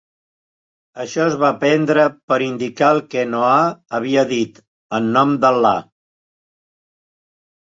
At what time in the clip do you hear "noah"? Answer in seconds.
3.35-3.69